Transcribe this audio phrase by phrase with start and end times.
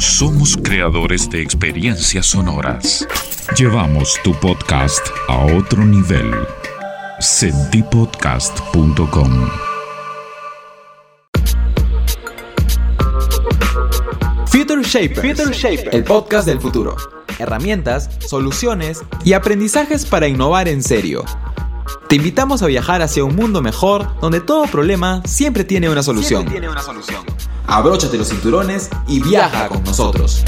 [0.00, 3.06] Somos creadores de experiencias sonoras.
[3.54, 6.32] Llevamos tu podcast a otro nivel.
[7.20, 9.50] Sentipodcast.com
[14.46, 16.96] Future Shapers, el podcast del futuro.
[17.38, 21.26] Herramientas, soluciones y aprendizajes para innovar en serio.
[22.08, 26.46] Te invitamos a viajar hacia un mundo mejor donde todo problema siempre tiene una solución.
[26.46, 27.20] Tiene una solución.
[27.70, 30.44] Abróchate los cinturones y viaja con nosotros.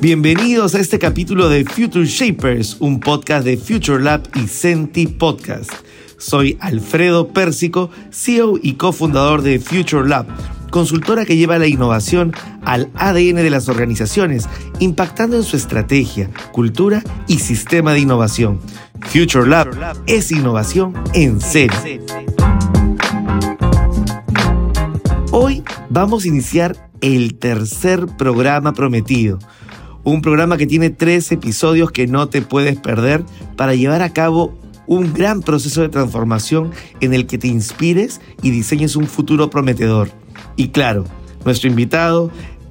[0.00, 5.72] Bienvenidos a este capítulo de Future Shapers, un podcast de Future Lab y Senti Podcast.
[6.18, 10.26] Soy Alfredo Pérsico, CEO y cofundador de Future Lab,
[10.74, 12.32] consultora que lleva la innovación
[12.64, 14.48] al ADN de las organizaciones,
[14.80, 18.58] impactando en su estrategia, cultura y sistema de innovación.
[19.02, 19.68] Future Lab
[20.08, 21.78] es innovación en serio.
[25.30, 29.38] Hoy vamos a iniciar el tercer programa prometido.
[30.02, 33.24] Un programa que tiene tres episodios que no te puedes perder
[33.56, 38.50] para llevar a cabo un gran proceso de transformación en el que te inspires y
[38.50, 40.23] diseñes un futuro prometedor.
[40.56, 41.04] Y claro,
[41.44, 42.30] nuestro invitado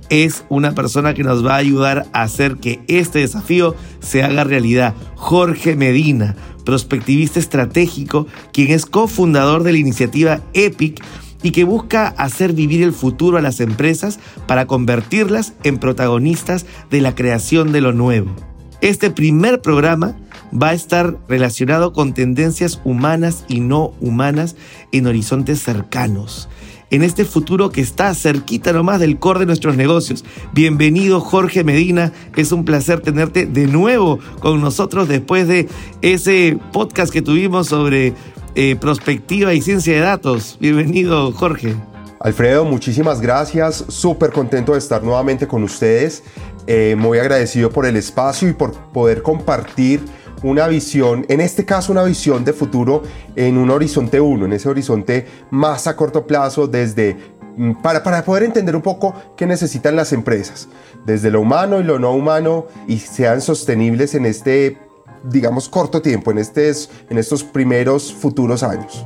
[0.10, 4.44] es una persona que nos va a ayudar a hacer que este desafío se haga
[4.44, 4.94] realidad.
[5.16, 11.04] Jorge Medina, prospectivista estratégico, quien es cofundador de la iniciativa EPIC
[11.42, 17.02] y que busca hacer vivir el futuro a las empresas para convertirlas en protagonistas de
[17.02, 18.34] la creación de lo nuevo.
[18.82, 20.16] Este primer programa
[20.54, 24.56] va a estar relacionado con tendencias humanas y no humanas
[24.92, 26.50] en horizontes cercanos.
[26.94, 30.24] En este futuro que está cerquita nomás del core de nuestros negocios.
[30.54, 35.68] Bienvenido Jorge Medina, es un placer tenerte de nuevo con nosotros después de
[36.04, 38.14] ese podcast que tuvimos sobre
[38.54, 40.58] eh, prospectiva y ciencia de datos.
[40.60, 41.76] Bienvenido Jorge.
[42.20, 43.86] Alfredo, muchísimas gracias.
[43.88, 46.24] Súper contento de estar nuevamente con ustedes.
[46.68, 50.00] Eh, muy agradecido por el espacio y por poder compartir
[50.44, 53.04] una visión, en este caso una visión de futuro
[53.36, 57.18] en un horizonte 1, en ese horizonte más a corto plazo desde
[57.58, 60.68] mm, para, para, poder entender un poco qué necesitan las empresas,
[61.06, 64.78] desde lo humano y lo no humano, y sean sostenibles en este,
[65.24, 69.06] digamos, corto tiempo, en, en estos primeros futuros años.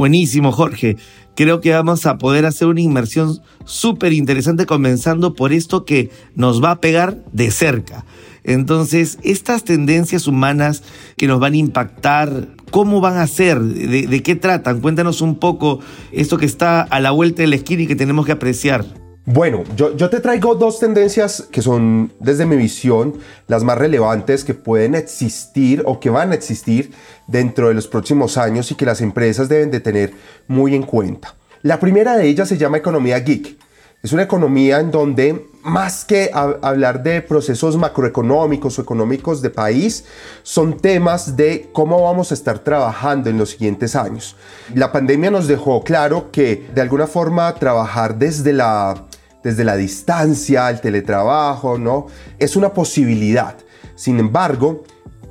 [0.00, 0.96] Buenísimo, Jorge.
[1.36, 6.62] Creo que vamos a poder hacer una inmersión súper interesante comenzando por esto que nos
[6.62, 8.04] va a pegar de cerca.
[8.44, 10.82] Entonces, estas tendencias humanas
[11.16, 13.60] que nos van a impactar, ¿cómo van a ser?
[13.60, 14.80] ¿De, qué tratan?
[14.80, 15.80] Cuéntanos un poco
[16.12, 18.99] esto que está a la vuelta de la esquina y que tenemos que apreciar.
[19.26, 24.54] Bueno, yo, te traigo dos tendencias que son, desde mi visión, las más relevantes que
[24.54, 26.92] pueden existir o que van a existir
[27.26, 30.14] dentro de los próximos años y que las empresas deben de tener
[30.48, 31.36] muy en cuenta.
[31.62, 33.58] La primera de ellas se llama economía geek.
[34.02, 40.06] Es una economía en donde, más que hablar de procesos macroeconómicos o económicos de país,
[40.42, 44.36] son temas de cómo vamos a estar trabajando en los siguientes años.
[44.74, 49.04] La pandemia nos dejó claro que de alguna forma trabajar desde la
[49.42, 52.06] desde la distancia, el teletrabajo, ¿no?
[52.38, 53.56] Es una posibilidad.
[53.94, 54.84] Sin embargo,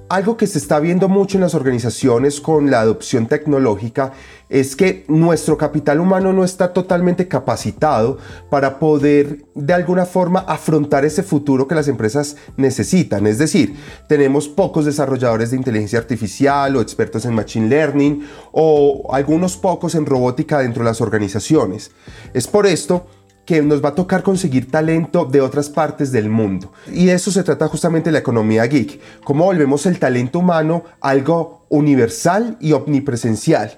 [0.09, 4.11] algo que se está viendo mucho en las organizaciones con la adopción tecnológica
[4.49, 8.17] es que nuestro capital humano no está totalmente capacitado
[8.49, 13.27] para poder de alguna forma afrontar ese futuro que las empresas necesitan.
[13.27, 13.75] Es decir,
[14.07, 20.07] tenemos pocos desarrolladores de inteligencia artificial o expertos en machine learning o algunos pocos en
[20.07, 21.91] robótica dentro de las organizaciones.
[22.33, 23.05] Es por esto
[23.49, 26.71] que nos va a tocar conseguir talento de otras partes del mundo.
[26.85, 31.65] Y de eso se trata justamente la economía geek, cómo volvemos el talento humano algo
[31.69, 33.75] universal y omnipresencial.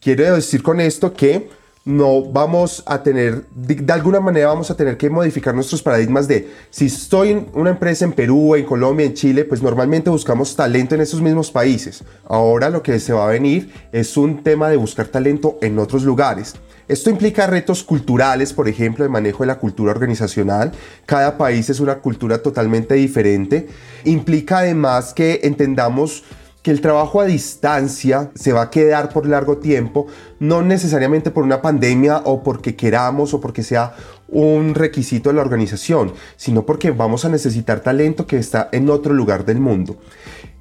[0.00, 1.50] Quiero decir con esto que
[1.88, 6.50] no vamos a tener, de, alguna manera vamos a tener que modificar nuestros paradigmas de
[6.68, 10.94] si estoy en una empresa en Perú, en Colombia, en Chile, pues normalmente buscamos talento
[10.94, 12.04] en esos mismos países.
[12.26, 16.02] Ahora lo que se va a venir es un tema de buscar talento en otros
[16.02, 16.56] lugares.
[16.88, 20.72] Esto implica retos culturales, por ejemplo, de manejo de la cultura organizacional.
[21.06, 23.66] Cada país es una cultura totalmente diferente.
[24.04, 26.22] Implica además que entendamos
[26.68, 30.06] que el trabajo a distancia se va a quedar por largo tiempo,
[30.38, 33.94] no necesariamente por una pandemia o porque queramos o porque sea
[34.28, 39.14] un requisito de la organización, sino porque vamos a necesitar talento que está en otro
[39.14, 39.96] lugar del mundo.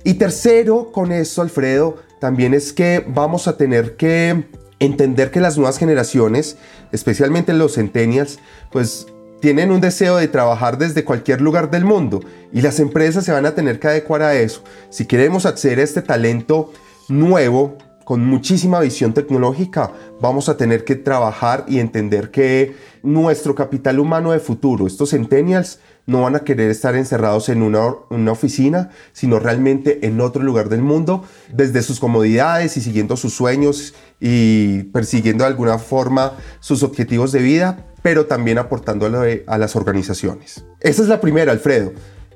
[0.06, 4.46] Y tercero, con eso, Alfredo, también es que vamos a tener que
[4.80, 6.58] entender que las nuevas generaciones
[6.94, 8.40] especialmente los centennials,
[8.72, 9.08] pues
[9.40, 13.46] tienen un deseo de trabajar desde cualquier lugar del mundo y las empresas se van
[13.46, 14.64] a tener que adecuar a eso.
[14.90, 16.72] Si queremos acceder a este talento
[17.08, 19.92] nuevo, con muchísima visión tecnológica,
[20.22, 22.74] vamos a tener que trabajar y entender que
[23.04, 28.32] nuestro capital humano de futuro, estos centennials, no van a querer estar encerrados en una,
[28.32, 31.24] oficina, sino realmente en otro lugar del mundo,
[31.54, 36.32] desde sus comodidades y siguiendo sus sueños y persiguiendo de alguna forma
[36.62, 40.64] sus objetivos de vida, pero también aportando a las organizaciones.
[40.80, 41.92] Esa es la primera, Alfredo.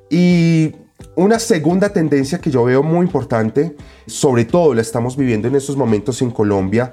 [0.10, 0.76] Y
[1.16, 5.78] una segunda tendencia que yo veo muy importante, sobre todo la estamos viviendo en estos
[5.78, 6.92] momentos en Colombia,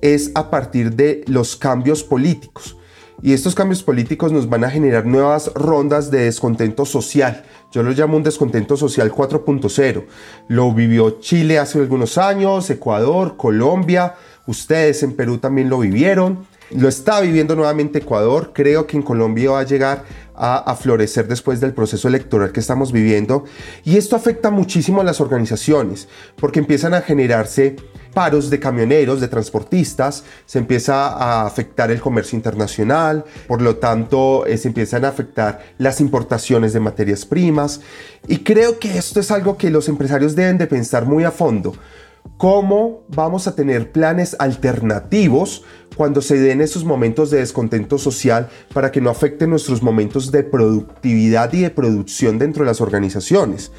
[0.00, 2.76] es a partir de los cambios políticos.
[3.22, 7.44] Y estos cambios políticos nos van a generar nuevas rondas de descontento social.
[7.70, 10.04] Yo lo llamo un descontento social 4.0.
[10.48, 14.14] Lo vivió Chile hace algunos años, Ecuador, Colombia,
[14.46, 16.46] ustedes en Perú también lo vivieron.
[16.70, 18.52] Lo está viviendo nuevamente Ecuador.
[18.54, 22.92] Creo que en Colombia va a llegar a, florecer después del proceso electoral que estamos
[22.92, 23.44] viviendo.
[23.84, 27.76] Y esto afecta muchísimo a las organizaciones porque empiezan a generarse
[28.12, 34.46] paros de camioneros, de transportistas, se empieza a afectar el comercio internacional, por lo tanto
[34.46, 37.80] eh, se empiezan a afectar las importaciones de materias primas
[38.26, 41.74] y creo que esto es algo que los empresarios deben de pensar muy a fondo
[42.36, 45.64] cómo vamos a tener planes alternativos
[45.96, 50.44] cuando se den esos momentos de descontento social para que no afecten nuestros momentos de
[50.44, 53.72] productividad y de producción dentro de las organizaciones.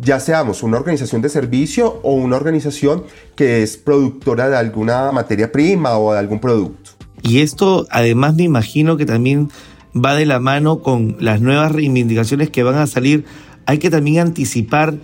[0.00, 3.04] Ya seamos una organización de servicio o una organización
[3.36, 6.90] que es productora de alguna materia prima o de algún producto.
[7.22, 9.50] Y esto además me imagino que también
[9.94, 13.24] va de la mano con las nuevas reivindicaciones que van a salir.
[13.66, 14.94] Hay que también anticipar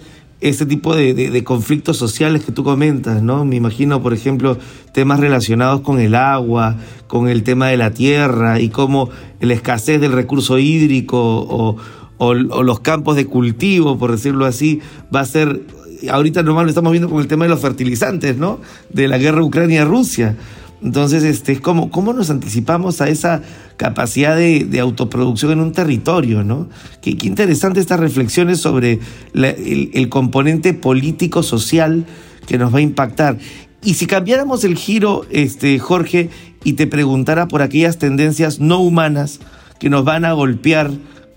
[0.41, 3.45] ese tipo de, conflictos sociales que tú comentas, ¿no?
[3.45, 4.59] Me imagino, por ejemplo,
[4.93, 6.77] temas relacionados con el agua,
[7.09, 9.11] con el tema de la tierra y cómo
[9.41, 11.77] la escasez del recurso hídrico o,
[12.21, 14.81] los campos de cultivo, por decirlo así,
[15.15, 15.63] va a ser,
[16.11, 18.61] ahorita normal lo estamos viendo con el tema de los fertilizantes, ¿no?
[18.91, 20.37] De la guerra Ucrania-Rusia.
[20.83, 23.43] Entonces, este, ¿cómo, ¿cómo nos anticipamos a esa
[23.77, 26.43] capacidad de, autoproducción en un territorio?
[26.43, 26.69] ¿no?
[27.03, 28.99] Qué, interesante estas reflexiones sobre
[29.35, 32.07] el, componente político-social
[32.47, 33.39] que nos va a impactar.
[33.83, 36.31] Y si cambiáramos el giro, este, Jorge,
[36.65, 39.41] y te preguntara por aquellas tendencias no humanas
[39.79, 40.91] que nos van a golpear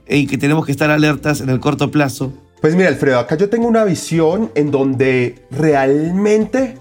[0.07, 2.33] y que tenemos que estar alertas en el corto plazo.
[2.61, 6.77] Pues mira, Alfredo, acá yo tengo una visión en donde realmente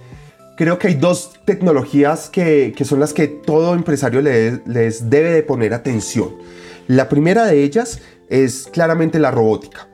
[0.56, 5.74] creo que hay dos tecnologías que, son las que todo empresario les debe de poner
[5.74, 6.36] atención.
[6.86, 9.88] La primera de ellas es claramente la robótica.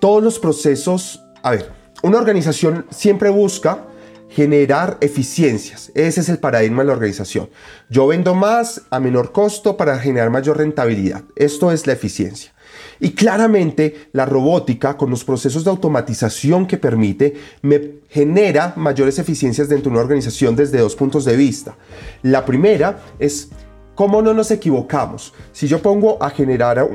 [0.00, 1.70] Todos los procesos, a ver,
[2.02, 3.86] una organización siempre busca
[4.34, 5.92] generar eficiencias.
[5.94, 7.50] Ese es el paradigma de la organización.
[7.90, 11.22] Yo vendo más a menor costo para generar mayor rentabilidad.
[11.36, 12.52] Esto es la eficiencia.
[12.98, 19.68] Y claramente la robótica, con los procesos de automatización que permite, me genera mayores eficiencias
[19.68, 21.76] dentro de una organización desde dos puntos de vista.
[22.22, 23.50] La primera es
[23.94, 25.34] cómo no nos equivocamos.
[25.52, 26.88] Si yo pongo a generar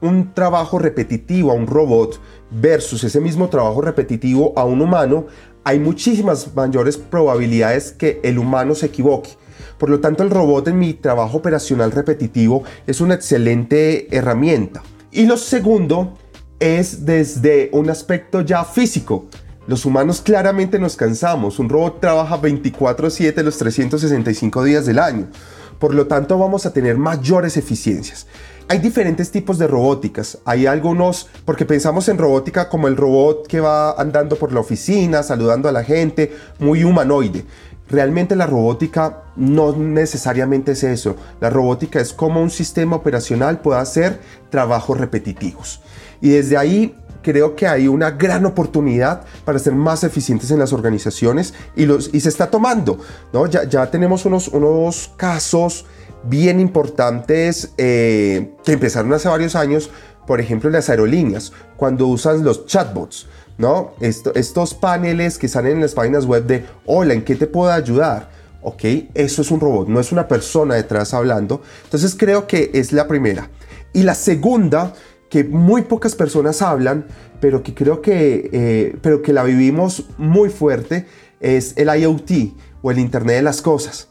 [0.00, 2.18] un trabajo repetitivo a un robot
[2.50, 5.26] versus ese mismo trabajo repetitivo a un humano,
[5.70, 9.30] hay muchísimas mayores probabilidades que el humano se equivoque.
[9.78, 14.82] Por lo tanto, el robot en mi trabajo operacional repetitivo es una excelente herramienta.
[15.12, 16.18] Y lo segundo
[16.58, 19.26] es desde un aspecto ya físico.
[19.68, 21.60] Los humanos claramente nos cansamos.
[21.60, 25.28] Un robot trabaja 24/7 los 365 días del año.
[25.80, 28.26] Por lo tanto, vamos a tener mayores eficiencias.
[28.68, 30.38] Hay diferentes tipos de robóticas.
[30.44, 35.24] Hay algunos, porque pensamos en robótica como el robot que va andando por la oficina,
[35.24, 37.44] saludando a la gente, muy humanoide.
[37.88, 41.16] Realmente la robótica no necesariamente es eso.
[41.40, 44.20] La robótica es como un sistema operacional puede hacer
[44.50, 45.80] trabajos repetitivos.
[46.20, 50.72] Y desde ahí creo que hay una gran oportunidad para ser más eficientes en las
[50.72, 52.98] organizaciones y, los, y se está tomando.
[53.32, 53.46] ¿no?
[53.46, 55.86] Ya, ya tenemos unos, unos casos
[56.24, 59.90] bien importantes eh, que empezaron hace varios años,
[60.26, 63.26] por ejemplo las aerolíneas, cuando usan los chatbots.
[63.58, 63.92] ¿no?
[64.00, 68.30] estos paneles que salen en las páginas web de, hola, ¿en qué te puedo ayudar?
[68.62, 71.60] Ok, eso es un robot, no es una persona detrás hablando.
[71.84, 73.50] Entonces creo que es la primera.
[73.92, 74.94] Y la segunda,
[75.30, 77.06] que muy pocas personas hablan,
[77.40, 81.06] pero que creo que, eh, pero que la vivimos muy fuerte,
[81.40, 84.08] es el IoT o el Internet de las Cosas.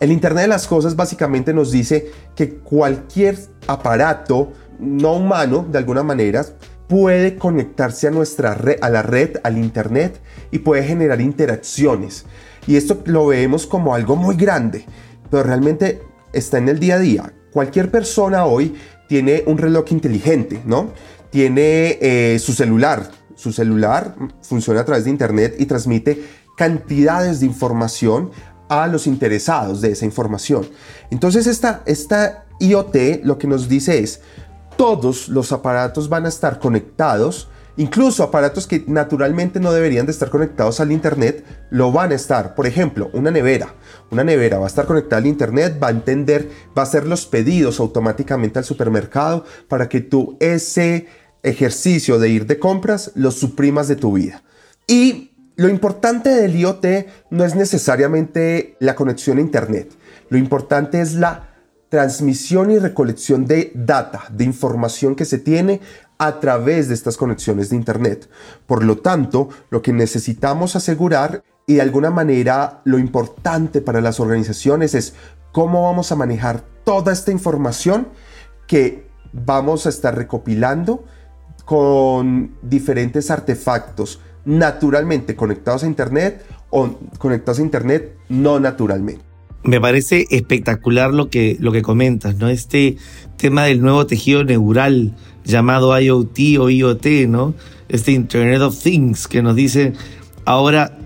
[0.00, 6.02] El Internet de las Cosas básicamente nos dice que cualquier aparato no humano, de alguna
[6.02, 6.44] manera,
[6.88, 12.26] puede conectarse a nuestra red, a la red, al internet y puede generar interacciones.
[12.66, 14.86] Y esto lo vemos como algo muy grande,
[15.30, 17.32] pero realmente está en el día a día.
[17.52, 18.74] Cualquier persona hoy
[19.08, 20.92] tiene un reloj inteligente, ¿no?
[21.30, 23.10] Tiene eh, su celular.
[23.34, 26.22] Su celular funciona a través de Internet y transmite
[26.56, 28.30] cantidades de información
[28.68, 30.68] a los interesados de esa información.
[31.10, 34.20] Entonces esta, esta IoT lo que nos dice es,
[34.76, 37.48] todos los aparatos van a estar conectados,
[37.78, 42.54] incluso aparatos que naturalmente no deberían de estar conectados al Internet, lo van a estar.
[42.54, 43.74] Por ejemplo, una nevera.
[44.10, 47.24] Una nevera va a estar conectada al Internet, va a entender, va a hacer los
[47.24, 51.06] pedidos automáticamente al supermercado para que tú ese
[51.42, 54.42] ejercicio de ir de compras lo suprimas de tu vida.
[54.88, 56.86] Y lo importante del IoT
[57.30, 59.92] no es necesariamente la conexión a Internet.
[60.30, 61.48] Lo importante es la
[61.88, 65.80] transmisión y recolección de data, de información que se tiene
[66.18, 68.28] a través de estas conexiones de Internet.
[68.66, 74.20] Por lo tanto, lo que necesitamos asegurar y de alguna manera lo importante para las
[74.20, 75.14] organizaciones es
[75.52, 78.08] cómo vamos a manejar toda esta información
[78.66, 81.04] que vamos a estar recopilando
[81.64, 89.27] con diferentes artefactos naturalmente conectados a Internet o conectados a Internet no naturalmente.
[89.68, 92.48] Me parece espectacular lo que, lo que comentas, ¿no?
[92.48, 92.96] Este
[93.36, 97.54] tema del nuevo tejido neural llamado IoT o IoT, ¿no?
[97.90, 99.92] Este Internet of Things que nos dice
[100.46, 100.96] ahora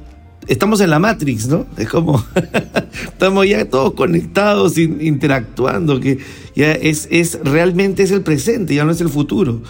[0.47, 1.67] estamos en la Matrix, ¿no?
[1.77, 2.25] Es como
[3.03, 6.19] estamos ya todos conectados, interactuando, que
[6.55, 9.61] ya es, es realmente es el presente, ya no es el futuro.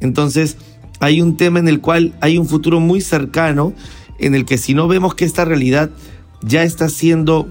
[0.00, 0.58] Entonces,
[1.00, 3.72] hay un tema en el cual hay un futuro muy cercano
[4.18, 5.88] en el que si no vemos que esta realidad
[6.42, 7.48] ya está siendo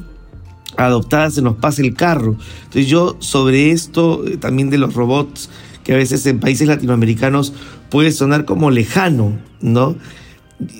[0.77, 2.35] adoptada, se nos pasa el carro.
[2.63, 5.49] Entonces yo sobre esto eh, también de los robots,
[5.83, 7.53] que a veces en países latinoamericanos
[7.89, 9.95] puede sonar como lejano, ¿no?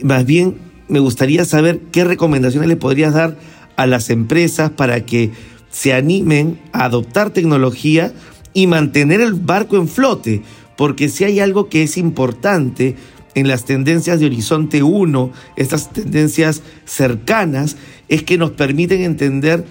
[0.03, 0.57] Más bien
[0.87, 3.37] me gustaría saber qué recomendaciones le podrías dar
[3.77, 5.31] a las empresas para que
[5.71, 8.13] se animen a adoptar tecnología
[8.53, 10.43] y mantener el barco en flote,
[10.77, 12.95] porque si hay algo que es importante
[13.33, 17.77] en las tendencias de Horizonte 1, estas tendencias cercanas,
[18.11, 19.63] es que nos permiten entender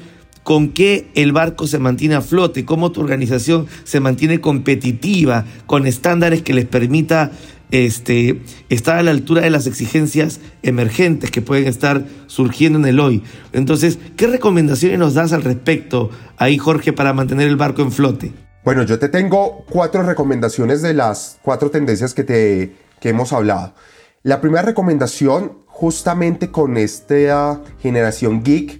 [0.42, 5.86] con qué el barco se mantiene a flote, cómo tu organización se mantiene competitiva, con
[5.86, 7.32] estándares que les permita
[7.70, 12.98] este, estar a la altura de las exigencias emergentes que pueden estar surgiendo en el
[12.98, 13.22] hoy.
[13.52, 18.32] Entonces, ¿qué recomendaciones nos das al respecto ahí, Jorge, para mantener el barco en flote?
[18.64, 23.74] Bueno, yo te tengo cuatro recomendaciones de las cuatro tendencias que, te, que hemos hablado.
[24.22, 28.78] La primera recomendación, justamente con esta generación geek,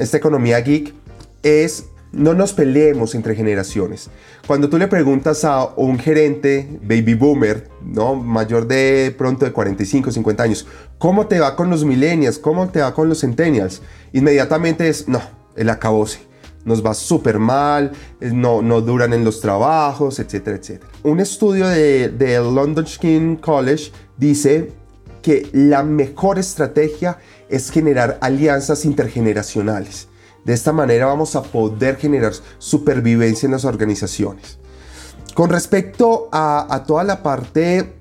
[0.00, 0.92] esta economía geek,
[1.44, 4.10] es no nos peleemos entre generaciones.
[4.44, 8.16] Cuando tú le preguntas a un gerente baby boomer, ¿no?
[8.16, 10.66] mayor de pronto de 45, 50 años,
[10.98, 12.40] ¿cómo te va con los millennials?
[12.40, 13.80] ¿Cómo te va con los centennials?
[14.12, 15.22] Inmediatamente es, no,
[15.54, 16.26] el acabose
[16.64, 20.90] nos va súper mal, eh, no, no duran en los trabajos, etcétera, etcétera.
[21.04, 24.72] Un estudio de, de London Skin College dice
[25.28, 27.18] que la mejor estrategia
[27.50, 30.08] es generar alianzas intergeneracionales.
[30.46, 34.58] De esta manera vamos a poder generar supervivencia en las organizaciones.
[35.34, 37.92] Con respecto a, a toda la parte,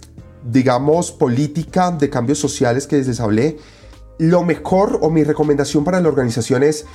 [0.50, 3.58] digamos, política de cambios sociales que les hablé,
[4.20, 6.86] lo mejor o mi recomendación para la organización es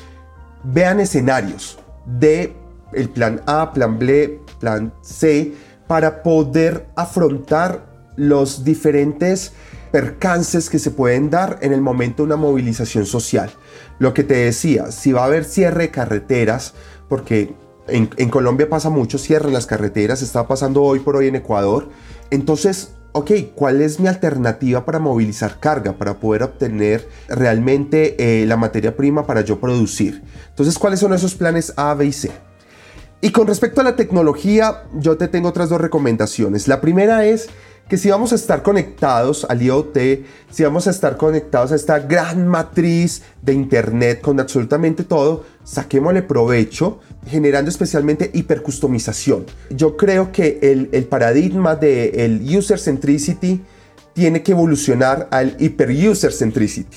[0.64, 2.56] vean escenarios de
[2.94, 5.52] el plan A, plan B, plan C,
[5.86, 7.84] para poder afrontar
[8.16, 9.52] los diferentes
[9.92, 13.50] percances que se pueden dar en el momento de una movilización social.
[13.98, 16.74] Lo que te decía, si va a haber cierre de carreteras,
[17.08, 17.54] porque
[17.86, 21.90] en, en Colombia pasa mucho, cierre las carreteras, está pasando hoy por hoy en Ecuador,
[22.30, 28.56] entonces ok, ¿cuál es mi alternativa para movilizar carga, para poder obtener realmente eh, la
[28.56, 30.22] materia prima para yo producir?
[30.48, 32.30] Entonces, ¿cuáles son esos planes A, B y C?
[33.20, 36.66] Y con respecto a la tecnología, yo te tengo otras dos recomendaciones.
[36.66, 37.50] La primera es
[37.92, 39.98] que si vamos a estar conectados al IoT,
[40.50, 46.22] si vamos a estar conectados a esta gran matriz de Internet con absolutamente todo, saquémosle
[46.22, 49.44] provecho, generando especialmente hipercustomización.
[49.68, 53.60] Yo creo que el, el paradigma del el user centricity
[54.14, 56.96] tiene que evolucionar al hyper user centricity.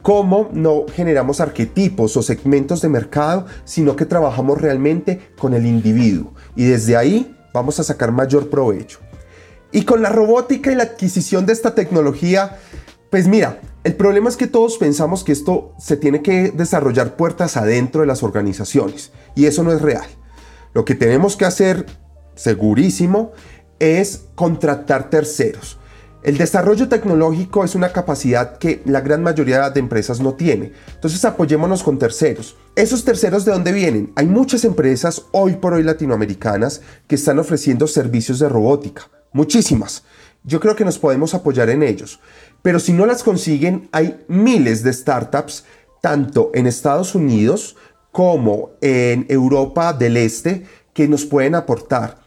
[0.00, 6.32] ¿Cómo no generamos arquetipos o segmentos de mercado, sino que trabajamos realmente con el individuo?
[6.56, 8.98] Y desde ahí vamos a sacar mayor provecho.
[9.72, 12.58] Y con la robótica y la adquisición de esta tecnología,
[13.10, 17.56] pues mira, el problema es que todos pensamos que esto se tiene que desarrollar puertas
[17.56, 20.06] adentro de las organizaciones y eso no es real.
[20.74, 21.86] Lo que tenemos que hacer,
[22.34, 23.32] segurísimo,
[23.78, 25.78] es contratar terceros.
[26.22, 30.72] El desarrollo tecnológico es una capacidad que la gran mayoría de empresas no tiene.
[30.94, 32.56] Entonces apoyémonos con terceros.
[32.76, 34.12] ¿Esos terceros de dónde vienen?
[34.14, 39.10] Hay muchas empresas hoy por hoy latinoamericanas que están ofreciendo servicios de robótica.
[39.32, 40.04] Muchísimas.
[40.44, 42.20] Yo creo que nos podemos apoyar en ellos.
[42.62, 45.64] Pero si no las consiguen, hay miles de startups,
[46.00, 47.76] tanto en Estados Unidos
[48.10, 52.18] como en Europa del Este, que nos pueden aportar.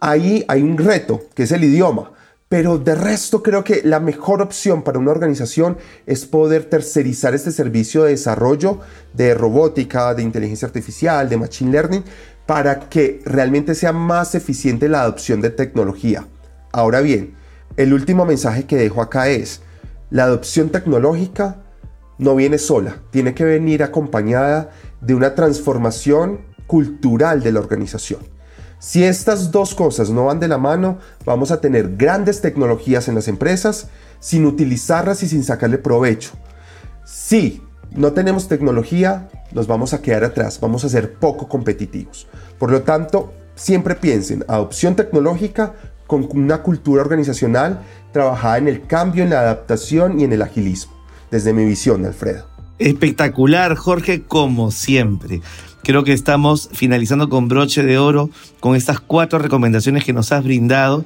[0.00, 2.12] Ahí hay un reto, que es el idioma.
[2.48, 7.52] Pero de resto creo que la mejor opción para una organización es poder tercerizar este
[7.52, 8.80] servicio de desarrollo
[9.12, 12.02] de robótica, de inteligencia artificial, de machine learning,
[12.50, 16.26] para que realmente sea más eficiente la adopción de tecnología.
[16.72, 17.36] Ahora bien,
[17.76, 19.60] el último mensaje que dejo acá es,
[20.10, 21.58] la adopción tecnológica
[22.18, 28.18] no viene sola, tiene que venir acompañada de una transformación cultural de la organización.
[28.80, 33.14] Si estas dos cosas no van de la mano, vamos a tener grandes tecnologías en
[33.14, 33.86] las empresas
[34.18, 36.32] sin utilizarlas y sin sacarle provecho.
[37.04, 37.62] Si
[37.96, 42.26] no tenemos tecnología, nos vamos a quedar atrás, vamos a ser poco competitivos.
[42.58, 45.74] Por lo tanto, siempre piensen adopción tecnológica
[46.06, 47.80] con una cultura organizacional
[48.12, 50.92] trabajada en el cambio, en la adaptación y en el agilismo.
[51.30, 52.46] Desde mi visión, Alfredo.
[52.78, 55.42] Espectacular, Jorge, como siempre.
[55.82, 60.42] Creo que estamos finalizando con broche de oro con estas cuatro recomendaciones que nos has
[60.44, 61.04] brindado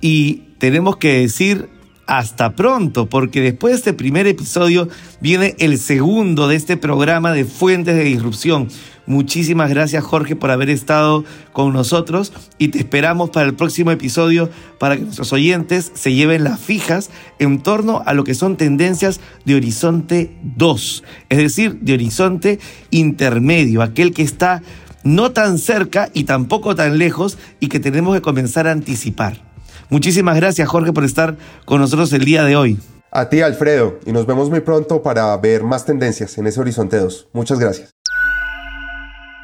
[0.00, 1.68] y tenemos que decir
[2.06, 4.88] hasta pronto, porque después de este primer episodio
[5.20, 8.68] viene el segundo de este programa de Fuentes de Disrupción.
[9.06, 14.50] Muchísimas gracias Jorge por haber estado con nosotros y te esperamos para el próximo episodio
[14.78, 19.20] para que nuestros oyentes se lleven las fijas en torno a lo que son tendencias
[19.44, 22.58] de horizonte 2, es decir, de horizonte
[22.90, 24.62] intermedio, aquel que está
[25.04, 29.55] no tan cerca y tampoco tan lejos y que tenemos que comenzar a anticipar.
[29.90, 32.78] Muchísimas gracias Jorge por estar con nosotros el día de hoy.
[33.10, 36.98] A ti Alfredo y nos vemos muy pronto para ver más tendencias en ese Horizonte
[36.98, 37.28] 2.
[37.32, 37.96] Muchas gracias.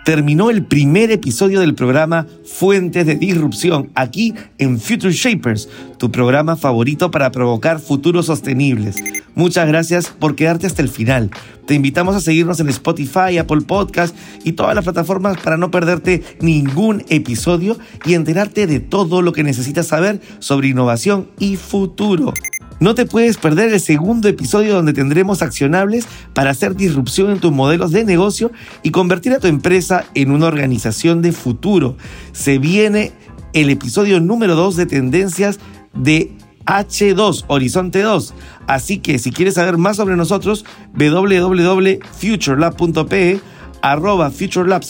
[0.04, 6.56] Terminó el primer episodio del programa Fuentes de Disrupción aquí en Future Shapers, tu programa
[6.56, 8.96] favorito para provocar futuros sostenibles.
[9.36, 11.30] Muchas gracias por quedarte hasta el final.
[11.66, 16.22] Te invitamos a seguirnos en Spotify, Apple Podcast y todas las plataformas para no perderte
[16.40, 22.34] ningún episodio y enterarte de todo lo que necesitas saber sobre innovación y futuro.
[22.80, 27.52] No te puedes perder el segundo episodio donde tendremos accionables para hacer disrupción en tus
[27.52, 28.50] modelos de negocio
[28.82, 31.96] y convertir a tu empresa en una organización de futuro.
[32.32, 33.12] Se viene
[33.52, 35.60] el episodio número 2 de tendencias
[35.94, 36.32] de
[36.66, 38.34] H2, Horizonte 2.
[38.66, 43.40] Así que si quieres saber más sobre nosotros, www.futurelab.pe,
[43.82, 44.82] arroba futurelab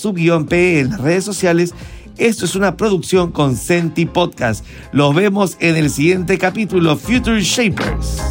[0.49, 1.75] pe en las redes sociales
[2.19, 4.65] esto es una producción con Senti Podcast.
[4.93, 8.23] Los vemos en el siguiente capítulo, Future Shapers.